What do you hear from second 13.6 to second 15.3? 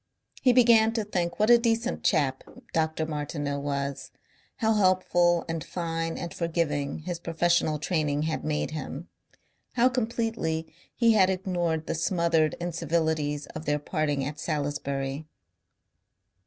their parting at Salisbury.